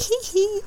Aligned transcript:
hee 0.00 0.20
hee. 0.32 0.60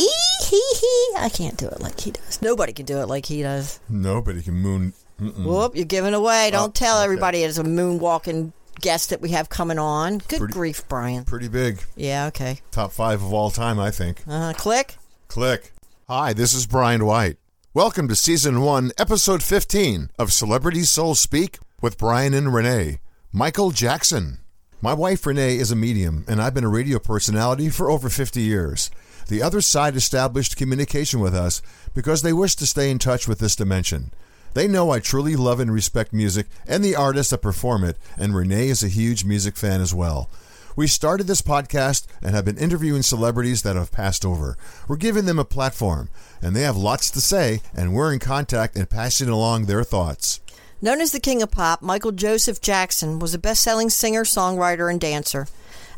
Ee 0.00 0.44
hee 0.44 0.74
hee. 0.80 1.14
I 1.18 1.28
can't 1.32 1.56
do 1.56 1.66
it 1.66 1.80
like 1.80 2.00
he 2.00 2.12
does. 2.12 2.40
Nobody 2.42 2.72
can 2.72 2.86
do 2.86 2.98
it 3.00 3.08
like 3.08 3.26
he 3.26 3.42
does. 3.42 3.80
Nobody 3.88 4.42
can 4.42 4.54
moon. 4.54 4.92
Whoop, 5.20 5.74
you're 5.74 5.84
giving 5.84 6.14
away. 6.14 6.50
Don't 6.52 6.68
Oh, 6.68 6.72
tell 6.72 6.96
okay. 6.98 7.04
everybody 7.04 7.42
it's 7.42 7.58
a 7.58 7.64
moonwalking 7.64 8.52
guest 8.80 9.10
that 9.10 9.20
we 9.20 9.30
have 9.30 9.48
coming 9.48 9.78
on. 9.78 10.18
Good 10.18 10.38
Pretty- 10.38 10.52
grief, 10.54 10.84
Brian. 10.88 11.24
Pretty 11.24 11.48
big. 11.48 11.82
Yeah, 11.96 12.26
okay. 12.26 12.60
Top 12.70 12.92
five 12.92 13.20
of 13.22 13.32
all 13.32 13.50
time, 13.50 13.80
I 13.80 13.90
think. 13.90 14.22
Uh, 14.28 14.52
click. 14.52 14.96
Click. 15.26 15.72
Hi, 16.06 16.32
this 16.32 16.54
is 16.54 16.66
Brian 16.66 17.04
White. 17.04 17.36
Welcome 17.74 18.06
to 18.08 18.14
Season 18.16 18.60
1, 18.60 18.92
Episode 18.96 19.42
15 19.42 20.10
of 20.18 20.32
Celebrity 20.32 20.84
Soul 20.84 21.16
Speak 21.16 21.58
with 21.82 21.98
Brian 21.98 22.32
and 22.32 22.54
Renee. 22.54 23.00
Michael 23.32 23.72
Jackson. 23.72 24.38
My 24.80 24.94
wife 24.94 25.26
Renee 25.26 25.56
is 25.56 25.72
a 25.72 25.76
medium, 25.76 26.24
and 26.28 26.40
I've 26.40 26.54
been 26.54 26.62
a 26.62 26.68
radio 26.68 27.00
personality 27.00 27.68
for 27.68 27.90
over 27.90 28.08
50 28.08 28.40
years. 28.40 28.92
The 29.26 29.42
other 29.42 29.60
side 29.60 29.96
established 29.96 30.56
communication 30.56 31.18
with 31.18 31.34
us 31.34 31.60
because 31.94 32.22
they 32.22 32.32
wish 32.32 32.54
to 32.54 32.66
stay 32.66 32.88
in 32.88 33.00
touch 33.00 33.26
with 33.26 33.40
this 33.40 33.56
dimension. 33.56 34.12
They 34.54 34.68
know 34.68 34.92
I 34.92 35.00
truly 35.00 35.34
love 35.34 35.58
and 35.58 35.72
respect 35.72 36.12
music 36.12 36.46
and 36.64 36.84
the 36.84 36.94
artists 36.94 37.30
that 37.30 37.42
perform 37.42 37.82
it, 37.82 37.98
and 38.16 38.36
Renee 38.36 38.68
is 38.68 38.84
a 38.84 38.88
huge 38.88 39.24
music 39.24 39.56
fan 39.56 39.80
as 39.80 39.92
well. 39.92 40.30
We 40.76 40.86
started 40.86 41.26
this 41.26 41.42
podcast 41.42 42.06
and 42.22 42.36
have 42.36 42.44
been 42.44 42.56
interviewing 42.56 43.02
celebrities 43.02 43.62
that 43.62 43.74
have 43.74 43.90
passed 43.90 44.24
over. 44.24 44.56
We're 44.86 44.94
giving 44.94 45.24
them 45.24 45.40
a 45.40 45.44
platform, 45.44 46.08
and 46.40 46.54
they 46.54 46.62
have 46.62 46.76
lots 46.76 47.10
to 47.10 47.20
say, 47.20 47.62
and 47.74 47.94
we're 47.94 48.12
in 48.12 48.20
contact 48.20 48.76
and 48.76 48.88
passing 48.88 49.28
along 49.28 49.64
their 49.64 49.82
thoughts. 49.82 50.38
Known 50.80 51.00
as 51.00 51.10
the 51.10 51.18
King 51.18 51.42
of 51.42 51.50
Pop, 51.50 51.82
Michael 51.82 52.12
Joseph 52.12 52.60
Jackson 52.60 53.18
was 53.18 53.34
a 53.34 53.38
best 53.38 53.62
selling 53.62 53.90
singer, 53.90 54.22
songwriter, 54.22 54.88
and 54.88 55.00
dancer. 55.00 55.48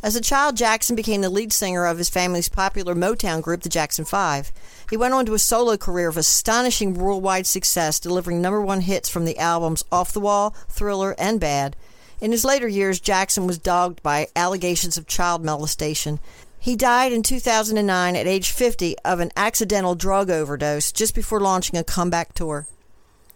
As 0.03 0.17
a 0.17 0.23
child, 0.23 0.57
Jackson 0.57 0.97
became 0.97 1.21
the 1.21 1.29
lead 1.29 1.53
singer 1.53 1.85
of 1.85 1.99
his 1.99 2.09
family's 2.09 2.49
popular 2.49 2.95
Motown 2.95 3.43
group, 3.43 3.61
the 3.61 3.69
Jackson 3.69 4.07
Five. 4.07 4.51
He 4.89 4.97
went 4.97 5.13
on 5.13 5.27
to 5.27 5.35
a 5.35 5.39
solo 5.39 5.77
career 5.77 6.09
of 6.09 6.17
astonishing 6.17 6.95
worldwide 6.95 7.47
success, 7.47 8.01
delivering 8.01 8.41
number 8.41 8.63
one 8.63 8.81
hits 8.81 9.11
from 9.11 9.27
the 9.27 9.39
albums 9.39 9.85
Off 9.93 10.15
the 10.15 10.21
Wall, 10.21 10.55
Thriller, 10.71 11.15
and 11.19 11.39
Bad. 11.39 11.77
In 12.23 12.33
his 12.33 12.47
later 12.47 12.67
years, 12.67 13.01
Jackson 13.01 13.47
was 13.47 13.59
dogged 13.59 14.03
by 14.03 14.29
allegations 14.35 14.97
of 14.97 15.07
child 15.07 15.45
molestation. 15.45 16.21
He 16.59 16.75
died 16.75 17.13
in 17.13 17.23
2009 17.23 18.17
at 18.17 18.27
age 18.27 18.51
50 18.51 18.97
of 19.05 19.21
an 19.21 19.31
accidental 19.37 19.95
drug 19.95 20.31
overdose 20.31 20.91
just 20.91 21.15
before 21.15 21.41
launching 21.41 21.79
a 21.79 21.85
comeback 21.85 22.33
tour. 22.33 22.67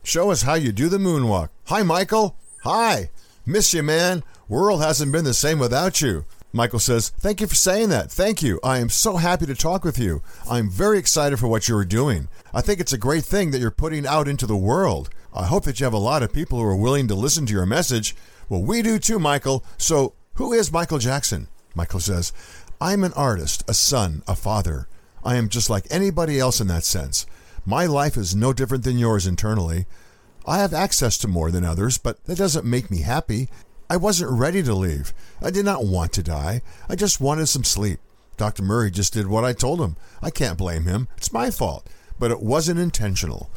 Show 0.04 0.30
us 0.30 0.42
how 0.42 0.52
you 0.52 0.70
do 0.70 0.90
the 0.90 0.98
moonwalk. 0.98 1.48
Hi, 1.68 1.82
Michael. 1.82 2.36
Hi. 2.62 3.08
Miss 3.46 3.72
you, 3.72 3.82
man. 3.82 4.22
World 4.48 4.82
hasn't 4.82 5.12
been 5.12 5.24
the 5.24 5.32
same 5.32 5.58
without 5.58 6.02
you. 6.02 6.26
Michael 6.52 6.78
says, 6.78 7.08
Thank 7.08 7.40
you 7.40 7.46
for 7.46 7.54
saying 7.54 7.88
that. 7.88 8.12
Thank 8.12 8.42
you. 8.42 8.60
I 8.62 8.80
am 8.80 8.90
so 8.90 9.16
happy 9.16 9.46
to 9.46 9.54
talk 9.54 9.82
with 9.82 9.98
you. 9.98 10.20
I'm 10.48 10.68
very 10.68 10.98
excited 10.98 11.38
for 11.38 11.48
what 11.48 11.68
you 11.68 11.76
are 11.78 11.86
doing. 11.86 12.28
I 12.52 12.60
think 12.60 12.80
it's 12.80 12.92
a 12.92 12.98
great 12.98 13.24
thing 13.24 13.50
that 13.50 13.60
you're 13.62 13.70
putting 13.70 14.06
out 14.06 14.28
into 14.28 14.46
the 14.46 14.58
world. 14.58 15.08
I 15.32 15.46
hope 15.46 15.64
that 15.64 15.80
you 15.80 15.84
have 15.84 15.94
a 15.94 15.98
lot 15.98 16.22
of 16.22 16.34
people 16.34 16.58
who 16.58 16.66
are 16.66 16.76
willing 16.76 17.08
to 17.08 17.14
listen 17.14 17.46
to 17.46 17.54
your 17.54 17.64
message. 17.64 18.14
Well, 18.50 18.62
we 18.62 18.82
do 18.82 18.98
too, 18.98 19.18
Michael. 19.18 19.64
So, 19.78 20.12
who 20.34 20.52
is 20.52 20.70
Michael 20.70 20.98
Jackson? 20.98 21.48
Michael 21.74 22.00
says, 22.00 22.30
I'm 22.78 23.04
an 23.04 23.14
artist, 23.14 23.64
a 23.66 23.72
son, 23.72 24.22
a 24.28 24.36
father. 24.36 24.86
I 25.24 25.36
am 25.36 25.48
just 25.48 25.70
like 25.70 25.86
anybody 25.90 26.38
else 26.38 26.60
in 26.60 26.66
that 26.66 26.84
sense. 26.84 27.24
My 27.66 27.86
life 27.86 28.18
is 28.18 28.36
no 28.36 28.52
different 28.52 28.84
than 28.84 28.98
yours 28.98 29.26
internally. 29.26 29.86
I 30.46 30.58
have 30.58 30.74
access 30.74 31.16
to 31.18 31.28
more 31.28 31.50
than 31.50 31.64
others, 31.64 31.96
but 31.96 32.22
that 32.24 32.36
doesn't 32.36 32.66
make 32.66 32.90
me 32.90 33.00
happy. 33.00 33.48
I 33.88 33.96
wasn't 33.96 34.38
ready 34.38 34.62
to 34.62 34.74
leave. 34.74 35.14
I 35.40 35.50
did 35.50 35.64
not 35.64 35.86
want 35.86 36.12
to 36.14 36.22
die. 36.22 36.60
I 36.90 36.94
just 36.94 37.22
wanted 37.22 37.46
some 37.46 37.64
sleep. 37.64 38.00
Dr. 38.36 38.62
Murray 38.62 38.90
just 38.90 39.14
did 39.14 39.28
what 39.28 39.44
I 39.44 39.54
told 39.54 39.80
him. 39.80 39.96
I 40.20 40.28
can't 40.30 40.58
blame 40.58 40.84
him. 40.84 41.08
It's 41.16 41.32
my 41.32 41.50
fault. 41.50 41.88
But 42.18 42.30
it 42.30 42.42
wasn't 42.42 42.80
intentional. 42.80 43.48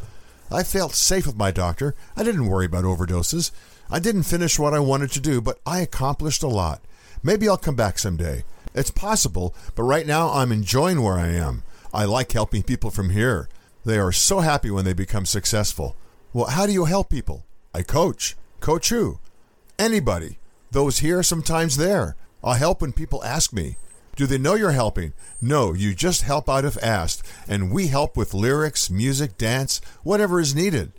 I 0.50 0.64
felt 0.64 0.94
safe 0.94 1.28
with 1.28 1.36
my 1.36 1.52
doctor. 1.52 1.94
I 2.16 2.24
didn't 2.24 2.48
worry 2.48 2.66
about 2.68 2.86
overdoses. 2.86 3.52
I 3.90 4.00
didn't 4.00 4.24
finish 4.24 4.58
what 4.58 4.74
I 4.74 4.80
wanted 4.80 5.12
to 5.12 5.20
do, 5.20 5.42
but 5.42 5.60
I 5.66 5.82
accomplished 5.82 6.44
a 6.44 6.48
lot. 6.48 6.82
Maybe 7.22 7.50
I'll 7.50 7.58
come 7.58 7.76
back 7.76 8.00
someday. 8.00 8.46
It's 8.74 8.92
possible, 8.92 9.54
but 9.76 9.84
right 9.84 10.08
now 10.08 10.30
I'm 10.30 10.54
enjoying 10.54 11.02
where 11.02 11.18
I 11.18 11.30
am. 11.30 11.64
I 11.94 12.06
like 12.06 12.32
helping 12.32 12.64
people 12.64 12.92
from 12.92 13.10
here. 13.10 13.50
They 13.88 14.00
are 14.00 14.12
so 14.12 14.42
happy 14.42 14.70
when 14.70 14.84
they 14.84 14.92
become 14.92 15.26
successful. 15.26 15.96
Well, 16.34 16.48
how 16.48 16.66
do 16.66 16.74
you 16.74 16.84
help 16.84 17.10
people? 17.10 17.46
I 17.74 17.84
coach. 17.84 18.36
Coach 18.60 18.90
who? 18.90 19.20
Anybody. 19.80 20.40
Those 20.72 21.00
here, 21.00 21.24
sometimes 21.24 21.78
there. 21.78 22.18
I'll 22.44 22.56
help 22.56 22.82
when 22.82 22.92
people 22.92 23.24
ask 23.24 23.54
me. 23.54 23.78
Do 24.18 24.26
they 24.26 24.38
know 24.38 24.56
you're 24.56 24.72
helping? 24.72 25.14
No, 25.42 25.72
you 25.72 25.96
just 25.96 26.24
help 26.24 26.50
out 26.50 26.66
if 26.66 26.76
asked, 26.84 27.26
and 27.48 27.72
we 27.72 27.88
help 27.88 28.18
with 28.18 28.34
lyrics, 28.34 28.90
music, 28.90 29.38
dance, 29.38 29.80
whatever 30.04 30.42
is 30.42 30.54
needed. 30.54 30.92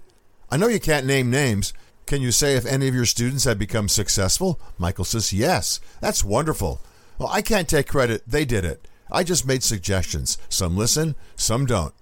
I 0.50 0.56
know 0.56 0.68
you 0.68 0.80
can't 0.80 1.04
name 1.04 1.30
names. 1.30 1.74
Can 2.06 2.22
you 2.22 2.32
say 2.32 2.56
if 2.56 2.64
any 2.64 2.88
of 2.88 2.94
your 2.94 3.04
students 3.04 3.44
have 3.44 3.58
become 3.58 3.90
successful? 3.90 4.58
Michael 4.78 5.04
says, 5.04 5.30
Yes. 5.30 5.78
That's 6.00 6.24
wonderful. 6.24 6.80
Well, 7.18 7.28
I 7.28 7.42
can't 7.42 7.68
take 7.68 7.86
credit. 7.86 8.22
They 8.26 8.46
did 8.46 8.64
it. 8.64 8.88
I 9.12 9.24
just 9.24 9.46
made 9.46 9.62
suggestions. 9.62 10.38
Some 10.48 10.74
listen, 10.74 11.16
some 11.36 11.66
don't. 11.66 11.92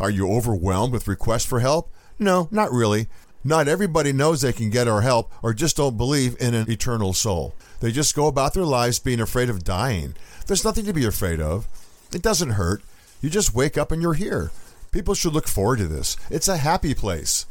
Are 0.00 0.10
you 0.10 0.30
overwhelmed 0.30 0.92
with 0.92 1.08
requests 1.08 1.44
for 1.44 1.60
help? 1.60 1.92
No, 2.18 2.48
not 2.50 2.72
really. 2.72 3.08
Not 3.44 3.68
everybody 3.68 4.12
knows 4.12 4.40
they 4.40 4.52
can 4.52 4.70
get 4.70 4.88
our 4.88 5.00
help 5.00 5.32
or 5.42 5.54
just 5.54 5.76
don't 5.76 5.96
believe 5.96 6.36
in 6.40 6.54
an 6.54 6.70
eternal 6.70 7.12
soul. 7.12 7.54
They 7.80 7.92
just 7.92 8.14
go 8.14 8.26
about 8.26 8.54
their 8.54 8.64
lives 8.64 8.98
being 8.98 9.20
afraid 9.20 9.48
of 9.48 9.64
dying. 9.64 10.14
There's 10.46 10.64
nothing 10.64 10.84
to 10.86 10.92
be 10.92 11.04
afraid 11.04 11.40
of. 11.40 11.66
It 12.12 12.22
doesn't 12.22 12.50
hurt. 12.50 12.82
You 13.20 13.30
just 13.30 13.54
wake 13.54 13.78
up 13.78 13.92
and 13.92 14.02
you're 14.02 14.14
here. 14.14 14.50
People 14.90 15.14
should 15.14 15.32
look 15.32 15.46
forward 15.46 15.78
to 15.78 15.86
this. 15.86 16.16
It's 16.30 16.48
a 16.48 16.56
happy 16.56 16.94
place. 16.94 17.46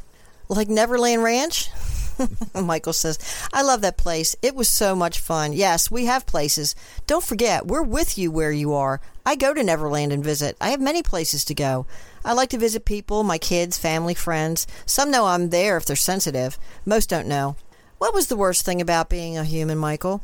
Like 0.48 0.68
Neverland 0.68 1.22
Ranch? 1.22 1.70
Michael 2.54 2.92
says, 2.92 3.18
I 3.52 3.62
love 3.62 3.80
that 3.82 3.96
place. 3.96 4.34
It 4.42 4.54
was 4.54 4.68
so 4.68 4.96
much 4.96 5.20
fun. 5.20 5.52
Yes, 5.52 5.90
we 5.90 6.06
have 6.06 6.26
places. 6.26 6.74
Don't 7.06 7.24
forget, 7.24 7.66
we're 7.66 7.82
with 7.82 8.18
you 8.18 8.30
where 8.30 8.52
you 8.52 8.74
are. 8.74 9.00
I 9.24 9.36
go 9.36 9.54
to 9.54 9.62
Neverland 9.62 10.12
and 10.12 10.24
visit. 10.24 10.56
I 10.60 10.70
have 10.70 10.80
many 10.80 11.02
places 11.02 11.44
to 11.46 11.54
go. 11.54 11.86
I 12.24 12.32
like 12.32 12.48
to 12.50 12.58
visit 12.58 12.84
people, 12.84 13.22
my 13.22 13.38
kids, 13.38 13.78
family, 13.78 14.14
friends. 14.14 14.66
Some 14.86 15.10
know 15.10 15.26
I'm 15.26 15.50
there 15.50 15.76
if 15.76 15.84
they're 15.84 15.96
sensitive. 15.96 16.58
Most 16.84 17.08
don't 17.08 17.28
know. 17.28 17.56
What 17.98 18.14
was 18.14 18.28
the 18.28 18.36
worst 18.36 18.64
thing 18.64 18.80
about 18.80 19.08
being 19.08 19.36
a 19.36 19.44
human, 19.44 19.78
Michael? 19.78 20.22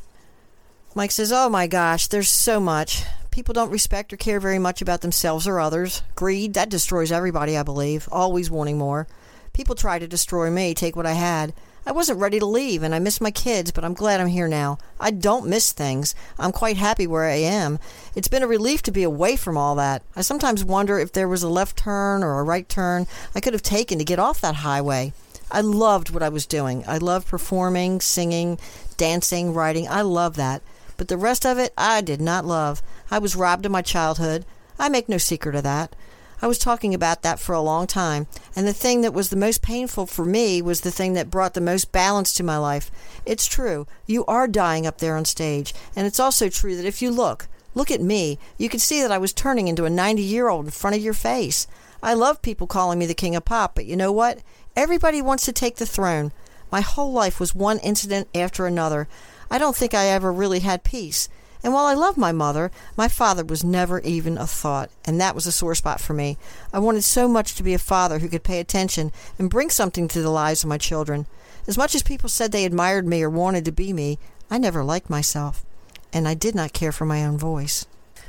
Mike 0.94 1.10
says, 1.10 1.32
Oh 1.32 1.48
my 1.48 1.66
gosh, 1.66 2.06
there's 2.06 2.28
so 2.28 2.60
much. 2.60 3.02
People 3.30 3.52
don't 3.52 3.70
respect 3.70 4.12
or 4.12 4.16
care 4.16 4.38
very 4.38 4.60
much 4.60 4.80
about 4.80 5.00
themselves 5.00 5.48
or 5.48 5.58
others. 5.58 6.02
Greed, 6.14 6.54
that 6.54 6.70
destroys 6.70 7.10
everybody, 7.10 7.56
I 7.56 7.64
believe, 7.64 8.08
always 8.12 8.50
wanting 8.50 8.78
more. 8.78 9.08
People 9.54 9.76
tried 9.76 10.00
to 10.00 10.09
destroy 10.09 10.50
me, 10.50 10.75
take 10.75 10.97
what 10.97 11.06
I 11.06 11.12
had. 11.12 11.54
I 11.87 11.92
wasn't 11.92 12.19
ready 12.19 12.41
to 12.41 12.47
leave, 12.47 12.82
and 12.82 12.92
I 12.92 12.98
miss 12.98 13.20
my 13.20 13.31
kids, 13.31 13.70
but 13.70 13.84
I'm 13.84 13.94
glad 13.94 14.20
I'm 14.20 14.26
here 14.26 14.48
now. 14.48 14.78
I 14.98 15.12
don't 15.12 15.47
miss 15.47 15.70
things. 15.70 16.12
I'm 16.41 16.50
quite 16.50 16.76
happy 16.76 17.06
where 17.06 17.25
I 17.25 17.37
am. 17.37 17.78
It's 18.16 18.26
been 18.26 18.42
a 18.42 18.48
relief 18.48 18.82
to 18.82 18.91
be 18.91 19.04
away 19.04 19.37
from 19.37 19.56
all 19.56 19.76
that. 19.76 20.03
I 20.16 20.22
sometimes 20.22 20.65
wonder 20.65 20.98
if 20.98 21.12
there 21.12 21.28
was 21.28 21.44
a 21.44 21.48
left 21.48 21.76
turn 21.76 22.25
or 22.25 22.41
a 22.41 22.42
right 22.42 22.69
turn 22.69 23.06
I 23.32 23.41
could 23.41 23.53
have 23.53 23.62
taken 23.62 23.98
to 23.98 24.04
get 24.04 24.19
off 24.19 24.41
that 24.41 24.56
highway. 24.56 25.12
I 25.53 25.60
loved 25.60 26.10
what 26.10 26.22
I 26.22 26.31
was 26.31 26.47
doing. 26.47 26.82
I 26.88 26.98
loved 26.98 27.28
performing, 27.28 28.00
singing, 28.00 28.59
dancing, 28.97 29.54
writing. 29.54 29.86
I 29.86 30.03
love 30.03 30.34
that. 30.34 30.62
But 30.97 31.06
the 31.06 31.16
rest 31.16 31.47
of 31.47 31.59
it, 31.59 31.72
I 31.78 32.00
did 32.00 32.21
not 32.21 32.44
love. 32.44 32.82
I 33.09 33.21
was 33.21 33.36
robbed 33.36 33.66
of 33.66 33.72
my 33.72 33.82
childhood. 33.82 34.44
I 34.81 34.88
make 34.88 35.09
no 35.09 35.19
secret 35.19 35.54
of 35.54 35.62
that. 35.62 35.94
I 36.43 36.47
was 36.47 36.59
talking 36.59 36.95
about 36.95 37.22
that 37.22 37.39
for 37.39 37.55
a 37.55 37.61
long 37.61 37.87
time, 37.87 38.27
and 38.55 38.67
the 38.67 38.72
thing 38.72 39.00
that 39.00 39.15
was 39.15 39.31
the 39.31 39.37
most 39.37 39.62
painful 39.62 40.06
for 40.06 40.25
me 40.25 40.61
was 40.61 40.81
the 40.81 40.91
thing 40.91 41.15
that 41.15 41.31
brought 41.31 41.55
the 41.55 41.61
most 41.61 41.93
balance 41.93 42.33
to 42.34 42.43
my 42.43 42.59
life. 42.59 42.91
It's 43.25 43.47
true, 43.47 43.87
you 44.06 44.25
are 44.27 44.49
dying 44.49 44.87
up 44.87 44.99
there 44.99 45.17
on 45.17 45.25
stage, 45.25 45.75
and 45.97 46.06
it's 46.06 46.21
also 46.21 46.49
true 46.49 46.77
that 46.77 46.87
if 46.87 47.00
you 47.00 47.11
look, 47.11 47.49
look 47.75 47.91
at 47.91 48.00
me, 48.00 48.39
you 48.59 48.69
can 48.69 48.81
see 48.81 49.00
that 49.00 49.12
I 49.12 49.19
was 49.19 49.33
turning 49.33 49.69
into 49.69 49.84
a 49.84 49.91
90 49.91 50.22
year 50.22 50.48
old 50.48 50.66
in 50.66 50.71
front 50.71 50.97
of 50.97 51.03
your 51.03 51.15
face. 51.15 51.66
I 52.03 52.15
love 52.15 52.42
people 52.42 52.66
calling 52.66 52.98
me 52.98 53.07
the 53.07 53.15
king 53.15 53.34
of 53.34 53.45
pop, 53.45 53.75
but 53.75 53.87
you 53.87 53.97
know 53.97 54.13
what? 54.13 54.41
Everybody 54.77 55.22
wants 55.22 55.45
to 55.47 55.53
take 55.53 55.77
the 55.77 55.87
throne. 55.87 56.33
My 56.71 56.80
whole 56.80 57.13
life 57.13 57.39
was 57.39 57.54
one 57.54 57.78
incident 57.78 58.28
after 58.34 58.66
another. 58.66 59.09
I 59.51 59.59
don't 59.59 59.77
think 59.77 59.95
I 59.95 60.07
ever 60.07 60.33
really 60.33 60.60
had 60.60 60.84
peace. 60.84 61.28
And 61.65 61.72
while 61.72 61.87
I 61.87 61.95
love 61.95 62.19
my 62.19 62.31
mother, 62.31 62.71
my 62.95 63.09
father 63.09 63.43
was 63.43 63.65
never 63.65 64.01
even 64.01 64.37
a 64.37 64.47
thought, 64.47 64.91
and 65.07 65.19
that 65.19 65.34
was 65.34 65.47
a 65.47 65.53
sore 65.53 65.75
spot 65.75 65.99
for 65.99 66.13
me. 66.13 66.37
I 66.75 66.78
wanted 66.78 67.05
so 67.05 67.27
much 67.27 67.55
to 67.55 67.63
be 67.63 67.72
a 67.72 67.78
father 67.78 68.19
who 68.19 68.28
could 68.28 68.45
pay 68.45 68.61
attention 68.61 69.11
and 69.39 69.49
bring 69.49 69.71
something 69.71 70.07
to 70.09 70.21
the 70.21 70.28
lives 70.28 70.63
of 70.63 70.69
my 70.69 70.77
children. 70.77 71.27
As 71.66 71.78
much 71.78 71.95
as 71.95 72.03
people 72.03 72.28
said 72.28 72.53
they 72.53 72.66
admired 72.66 73.07
me 73.07 73.22
or 73.22 73.31
wanted 73.31 73.65
to 73.65 73.72
be 73.72 73.95
me, 73.95 74.19
I 74.51 74.59
never 74.59 74.84
liked 74.84 75.09
myself, 75.09 75.65
and 76.13 76.28
I 76.28 76.34
did 76.34 76.55
not 76.55 76.75
care 76.75 76.93
for 76.93 77.07
my 77.07 77.25
own 77.25 77.39
voice. 77.39 77.87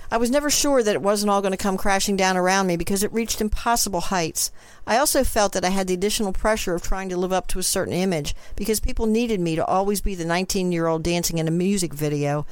I 0.09 0.17
was 0.17 0.31
never 0.31 0.49
sure 0.49 0.81
that 0.81 0.95
it 0.95 1.01
wasn't 1.01 1.29
all 1.29 1.41
going 1.41 1.51
to 1.51 1.57
come 1.57 1.75
crashing 1.75 2.15
down 2.15 2.37
around 2.37 2.67
me 2.67 2.77
because 2.77 3.03
it 3.03 3.11
reached 3.11 3.41
impossible 3.41 3.99
heights. 3.99 4.49
I 4.87 4.97
also 4.97 5.25
felt 5.25 5.51
that 5.53 5.65
I 5.65 5.69
had 5.69 5.87
the 5.87 5.93
additional 5.93 6.31
pressure 6.31 6.73
of 6.73 6.83
trying 6.83 7.09
to 7.09 7.17
live 7.17 7.33
up 7.33 7.47
to 7.47 7.59
a 7.59 7.63
certain 7.63 7.93
image 7.93 8.33
because 8.55 8.79
people 8.79 9.07
needed 9.07 9.41
me 9.41 9.57
to 9.57 9.65
always 9.65 9.99
be 9.99 10.15
the 10.15 10.23
19 10.23 10.71
year 10.71 10.87
old 10.87 11.03
dancing 11.03 11.37
in 11.37 11.49
a 11.49 11.51
music 11.51 11.93
video. 11.93 12.45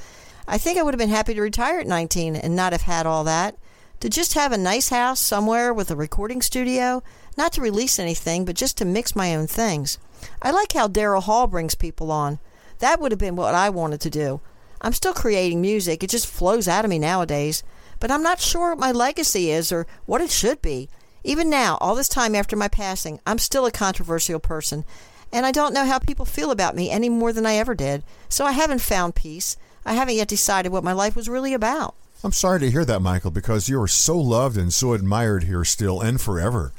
I 0.48 0.58
think 0.58 0.78
I 0.78 0.84
would 0.84 0.94
have 0.94 1.00
been 1.00 1.10
happy 1.10 1.34
to 1.34 1.42
retire 1.42 1.80
at 1.80 1.88
19 1.88 2.36
and 2.36 2.56
not 2.56 2.74
have 2.74 2.84
had 2.84 3.06
all 3.06 3.24
that. 3.24 3.56
To 4.02 4.10
just 4.10 4.34
have 4.34 4.52
a 4.52 4.58
nice 4.58 4.90
house 4.90 5.20
somewhere 5.20 5.74
with 5.74 5.90
a 5.90 5.96
recording 5.96 6.42
studio, 6.42 7.02
not 7.38 7.54
to 7.54 7.62
release 7.62 8.00
anything, 8.00 8.44
but 8.44 8.56
just 8.56 8.78
to 8.78 8.86
mix 8.86 9.16
my 9.16 9.34
own 9.34 9.48
things. 9.48 9.98
I 10.42 10.52
like 10.52 10.74
how 10.74 10.88
Daryl 10.88 11.24
Hall 11.24 11.48
brings 11.48 11.76
people 11.76 12.12
on. 12.12 12.40
That 12.80 13.00
would 13.00 13.12
have 13.12 13.20
been 13.20 13.38
what 13.38 13.56
I 13.56 13.70
wanted 13.70 14.02
to 14.02 14.10
do. 14.10 14.42
I'm 14.82 14.92
still 14.92 15.14
creating 15.14 15.62
music, 15.62 16.04
it 16.04 16.10
just 16.10 16.28
flows 16.28 16.68
out 16.68 16.84
of 16.84 16.90
me 16.90 17.00
nowadays. 17.00 17.64
But 18.02 18.12
I'm 18.12 18.24
not 18.24 18.42
sure 18.42 18.72
what 18.72 18.80
my 18.80 18.92
legacy 18.92 19.50
is 19.50 19.72
or 19.72 19.88
what 20.06 20.20
it 20.20 20.30
should 20.30 20.62
be. 20.62 20.90
Even 21.24 21.50
now, 21.50 21.78
all 21.80 21.96
this 21.96 22.10
time 22.10 22.36
after 22.36 22.58
my 22.58 22.68
passing, 22.68 23.22
I'm 23.26 23.38
still 23.38 23.66
a 23.66 23.72
controversial 23.72 24.42
person, 24.42 24.84
and 25.32 25.46
I 25.46 25.54
don't 25.54 25.74
know 25.74 25.86
how 25.86 26.00
people 26.00 26.26
feel 26.26 26.52
about 26.52 26.76
me 26.76 26.92
any 26.92 27.08
more 27.08 27.32
than 27.32 27.46
I 27.46 27.56
ever 27.56 27.74
did. 27.74 28.04
So 28.28 28.46
I 28.46 28.52
haven't 28.52 28.82
found 28.82 29.16
peace. 29.16 29.56
I 29.86 29.94
haven't 29.94 30.16
yet 30.16 30.28
decided 30.28 30.72
what 30.72 30.84
my 30.84 30.94
life 30.94 31.16
was 31.16 31.30
really 31.30 31.54
about. 31.54 31.96
I'm 32.24 32.32
sorry 32.32 32.60
to 32.62 32.72
hear 32.72 32.86
that, 32.86 33.02
Michael, 33.02 33.32
because 33.32 33.68
you 33.68 33.82
are 33.82 33.88
so 33.88 34.18
loved 34.18 34.58
and 34.58 34.74
so 34.74 34.94
admired 34.94 35.44
here 35.44 35.66
still 35.66 36.00
and 36.00 36.22
forever. 36.22 36.72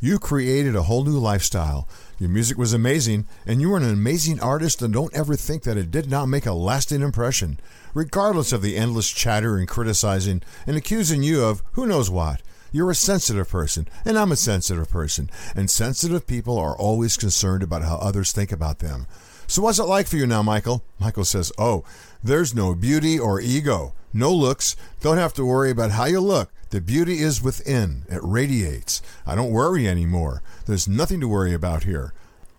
You 0.00 0.18
created 0.18 0.76
a 0.76 0.82
whole 0.82 1.04
new 1.04 1.18
lifestyle. 1.18 1.88
Your 2.18 2.28
music 2.28 2.58
was 2.58 2.72
amazing, 2.72 3.26
and 3.46 3.60
you 3.60 3.70
were 3.70 3.78
an 3.78 3.90
amazing 3.90 4.40
artist, 4.40 4.82
and 4.82 4.92
don't 4.92 5.14
ever 5.14 5.34
think 5.34 5.62
that 5.62 5.76
it 5.76 5.90
did 5.90 6.10
not 6.10 6.26
make 6.26 6.44
a 6.44 6.52
lasting 6.52 7.00
impression, 7.02 7.58
regardless 7.94 8.52
of 8.52 8.62
the 8.62 8.76
endless 8.76 9.10
chatter 9.10 9.56
and 9.56 9.68
criticizing 9.68 10.42
and 10.66 10.76
accusing 10.76 11.22
you 11.22 11.42
of 11.42 11.62
who 11.72 11.86
knows 11.86 12.10
what. 12.10 12.42
You're 12.70 12.90
a 12.90 12.94
sensitive 12.94 13.48
person, 13.48 13.86
and 14.04 14.18
I'm 14.18 14.32
a 14.32 14.36
sensitive 14.36 14.90
person, 14.90 15.30
and 15.54 15.70
sensitive 15.70 16.26
people 16.26 16.58
are 16.58 16.76
always 16.76 17.16
concerned 17.16 17.62
about 17.62 17.82
how 17.82 17.96
others 17.96 18.32
think 18.32 18.50
about 18.50 18.80
them. 18.80 19.06
So, 19.52 19.60
what's 19.60 19.78
it 19.78 19.82
like 19.82 20.06
for 20.06 20.16
you 20.16 20.26
now, 20.26 20.42
Michael? 20.42 20.82
Michael 20.98 21.26
says, 21.26 21.52
Oh, 21.58 21.84
there's 22.24 22.54
no 22.54 22.74
beauty 22.74 23.18
or 23.18 23.38
ego. 23.38 23.92
No 24.10 24.32
looks. 24.32 24.76
Don't 25.02 25.18
have 25.18 25.34
to 25.34 25.44
worry 25.44 25.70
about 25.70 25.90
how 25.90 26.06
you 26.06 26.20
look. 26.20 26.50
The 26.70 26.80
beauty 26.80 27.18
is 27.18 27.42
within. 27.42 28.06
It 28.08 28.20
radiates. 28.22 29.02
I 29.26 29.34
don't 29.34 29.50
worry 29.50 29.86
anymore. 29.86 30.42
There's 30.64 30.88
nothing 30.88 31.20
to 31.20 31.28
worry 31.28 31.52
about 31.52 31.84
here. 31.84 32.14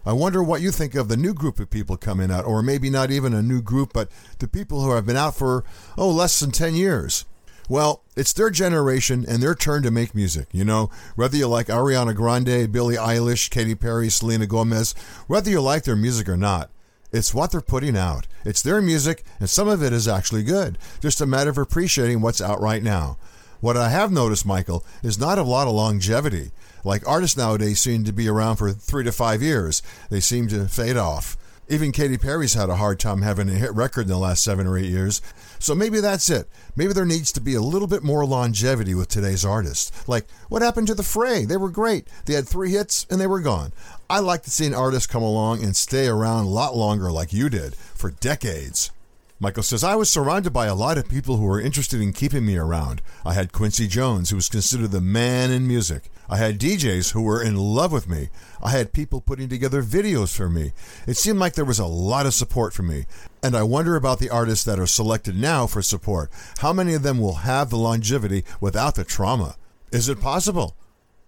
I 0.05 0.13
wonder 0.13 0.43
what 0.43 0.61
you 0.61 0.69
think 0.69 0.93
of 0.93 1.07
the 1.07 1.17
new 1.17 1.33
group 1.33 1.59
of 1.59 1.71
people 1.71 1.97
coming 1.97 2.29
out, 2.29 2.45
or 2.45 2.61
maybe 2.61 2.91
not 2.91 3.09
even 3.09 3.33
a 3.33 3.41
new 3.41 3.63
group, 3.63 3.91
but 3.91 4.11
the 4.37 4.47
people 4.47 4.81
who 4.81 4.91
have 4.91 5.07
been 5.07 5.17
out 5.17 5.35
for, 5.35 5.63
oh, 5.97 6.11
less 6.11 6.39
than 6.39 6.51
10 6.51 6.75
years. 6.75 7.25
Well, 7.67 8.03
it's 8.15 8.33
their 8.33 8.51
generation 8.51 9.25
and 9.27 9.41
their 9.41 9.55
turn 9.55 9.81
to 9.81 9.89
make 9.89 10.13
music. 10.13 10.47
You 10.51 10.65
know, 10.65 10.91
whether 11.15 11.37
you 11.37 11.47
like 11.47 11.67
Ariana 11.67 12.13
Grande, 12.13 12.71
Billie 12.71 12.97
Eilish, 12.97 13.49
Katy 13.49 13.73
Perry, 13.73 14.09
Selena 14.09 14.45
Gomez, 14.45 14.93
whether 15.25 15.49
you 15.49 15.59
like 15.59 15.85
their 15.85 15.95
music 15.95 16.29
or 16.29 16.37
not, 16.37 16.69
it's 17.13 17.33
what 17.33 17.51
they're 17.51 17.61
putting 17.61 17.95
out. 17.95 18.27
It's 18.43 18.61
their 18.61 18.81
music, 18.81 19.23
and 19.39 19.49
some 19.49 19.67
of 19.67 19.83
it 19.83 19.93
is 19.93 20.07
actually 20.07 20.43
good. 20.43 20.77
Just 20.99 21.21
a 21.21 21.25
matter 21.25 21.51
of 21.51 21.57
appreciating 21.57 22.21
what's 22.21 22.41
out 22.41 22.59
right 22.59 22.83
now. 22.83 23.17
What 23.61 23.77
I 23.77 23.89
have 23.89 24.11
noticed, 24.11 24.45
Michael, 24.45 24.83
is 25.03 25.19
not 25.19 25.37
a 25.37 25.43
lot 25.43 25.67
of 25.67 25.73
longevity. 25.73 26.51
Like 26.83 27.07
artists 27.07 27.37
nowadays 27.37 27.79
seem 27.79 28.03
to 28.03 28.11
be 28.11 28.27
around 28.27 28.57
for 28.57 28.71
three 28.71 29.05
to 29.05 29.11
five 29.11 29.41
years, 29.41 29.81
they 30.09 30.19
seem 30.19 30.49
to 30.49 30.67
fade 30.67 30.97
off. 30.97 31.37
Even 31.73 31.91
Katy 31.91 32.19
Perry's 32.19 32.53
had 32.53 32.69
a 32.69 32.75
hard 32.75 32.99
time 32.99 33.23
having 33.23 33.49
a 33.49 33.53
hit 33.53 33.73
record 33.73 34.03
in 34.03 34.09
the 34.09 34.17
last 34.19 34.43
seven 34.43 34.67
or 34.67 34.77
eight 34.77 34.91
years. 34.91 35.23
So 35.57 35.73
maybe 35.73 36.01
that's 36.01 36.29
it. 36.29 36.47
Maybe 36.75 36.93
there 36.93 37.03
needs 37.03 37.31
to 37.31 37.41
be 37.41 37.55
a 37.55 37.61
little 37.61 37.87
bit 37.87 38.03
more 38.03 38.27
longevity 38.27 38.93
with 38.93 39.07
today's 39.07 39.43
artists. 39.43 40.07
Like, 40.07 40.27
what 40.49 40.61
happened 40.61 40.85
to 40.85 40.93
The 40.93 41.01
Fray? 41.01 41.45
They 41.45 41.57
were 41.57 41.71
great. 41.71 42.07
They 42.25 42.35
had 42.35 42.47
three 42.47 42.73
hits 42.73 43.07
and 43.09 43.19
they 43.19 43.25
were 43.25 43.39
gone. 43.39 43.73
I 44.07 44.19
like 44.19 44.43
to 44.43 44.51
see 44.51 44.67
an 44.67 44.75
artist 44.75 45.09
come 45.09 45.23
along 45.23 45.63
and 45.63 45.75
stay 45.75 46.05
around 46.05 46.45
a 46.45 46.49
lot 46.49 46.75
longer 46.75 47.11
like 47.11 47.33
you 47.33 47.49
did, 47.49 47.73
for 47.75 48.11
decades. 48.11 48.91
Michael 49.39 49.63
says, 49.63 49.83
I 49.83 49.95
was 49.95 50.09
surrounded 50.09 50.53
by 50.53 50.67
a 50.67 50.75
lot 50.75 50.97
of 50.97 51.09
people 51.09 51.37
who 51.37 51.45
were 51.45 51.59
interested 51.59 51.99
in 51.99 52.13
keeping 52.13 52.45
me 52.45 52.55
around. 52.55 53.01
I 53.25 53.33
had 53.33 53.51
Quincy 53.51 53.87
Jones, 53.87 54.29
who 54.29 54.37
was 54.37 54.47
considered 54.47 54.91
the 54.91 55.01
man 55.01 55.51
in 55.51 55.67
music. 55.67 56.09
I 56.29 56.37
had 56.37 56.59
DJs 56.59 57.11
who 57.11 57.21
were 57.21 57.43
in 57.43 57.57
love 57.57 57.91
with 57.91 58.07
me. 58.07 58.29
I 58.61 58.69
had 58.69 58.93
people 58.93 59.19
putting 59.19 59.49
together 59.49 59.83
videos 59.83 60.35
for 60.35 60.49
me. 60.49 60.71
It 61.05 61.17
seemed 61.17 61.39
like 61.39 61.53
there 61.53 61.65
was 61.65 61.79
a 61.79 61.85
lot 61.85 62.25
of 62.25 62.33
support 62.33 62.73
for 62.73 62.83
me. 62.83 63.05
And 63.41 63.57
I 63.57 63.63
wonder 63.63 63.95
about 63.95 64.19
the 64.19 64.29
artists 64.29 64.63
that 64.65 64.79
are 64.79 64.87
selected 64.87 65.35
now 65.35 65.67
for 65.67 65.81
support. 65.81 66.31
How 66.59 66.71
many 66.71 66.93
of 66.93 67.03
them 67.03 67.19
will 67.19 67.35
have 67.35 67.69
the 67.69 67.77
longevity 67.77 68.45
without 68.61 68.95
the 68.95 69.03
trauma? 69.03 69.57
Is 69.91 70.07
it 70.07 70.21
possible? 70.21 70.77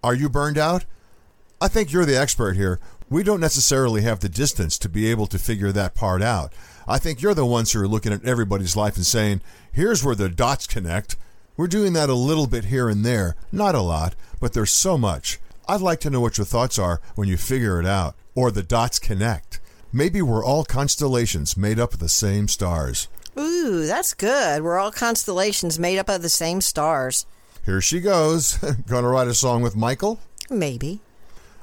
Are 0.03 0.15
you 0.15 0.29
burned 0.29 0.57
out? 0.57 0.85
I 1.59 1.67
think 1.67 1.91
you're 1.91 2.05
the 2.05 2.17
expert 2.17 2.55
here. 2.55 2.79
We 3.09 3.23
don't 3.23 3.39
necessarily 3.39 4.01
have 4.01 4.21
the 4.21 4.29
distance 4.29 4.77
to 4.79 4.89
be 4.89 5.07
able 5.11 5.27
to 5.27 5.37
figure 5.37 5.71
that 5.71 5.95
part 5.95 6.21
out. 6.21 6.53
I 6.87 6.97
think 6.97 7.21
you're 7.21 7.33
the 7.33 7.45
ones 7.45 7.71
who 7.71 7.81
are 7.81 7.87
looking 7.87 8.13
at 8.13 8.25
everybody's 8.25 8.75
life 8.75 8.95
and 8.95 9.05
saying, 9.05 9.41
here's 9.71 10.03
where 10.03 10.15
the 10.15 10.29
dots 10.29 10.67
connect. 10.67 11.15
We're 11.57 11.67
doing 11.67 11.93
that 11.93 12.09
a 12.09 12.13
little 12.15 12.47
bit 12.47 12.65
here 12.65 12.89
and 12.89 13.05
there, 13.05 13.35
not 13.51 13.75
a 13.75 13.81
lot, 13.81 14.15
but 14.39 14.53
there's 14.53 14.71
so 14.71 14.97
much. 14.97 15.39
I'd 15.67 15.81
like 15.81 15.99
to 16.01 16.09
know 16.09 16.21
what 16.21 16.37
your 16.37 16.45
thoughts 16.45 16.77
are 16.77 17.01
when 17.15 17.27
you 17.27 17.37
figure 17.37 17.79
it 17.79 17.85
out, 17.85 18.15
or 18.35 18.51
the 18.51 18.61
dots 18.61 18.99
connect. 18.99 19.59
Maybe 19.91 20.21
we're 20.21 20.43
all 20.43 20.63
constellations 20.65 21.57
made 21.57 21.79
up 21.79 21.93
of 21.93 21.99
the 21.99 22.09
same 22.09 22.47
stars. 22.47 23.07
Ooh, 23.37 23.85
that's 23.85 24.13
good. 24.13 24.61
We're 24.61 24.77
all 24.77 24.91
constellations 24.91 25.79
made 25.79 25.97
up 25.97 26.09
of 26.09 26.21
the 26.21 26.29
same 26.29 26.61
stars. 26.61 27.25
Here 27.65 27.81
she 27.81 27.99
goes. 27.99 28.57
Gonna 28.87 29.07
write 29.09 29.27
a 29.27 29.33
song 29.33 29.61
with 29.61 29.75
Michael? 29.75 30.19
Maybe. 30.49 30.99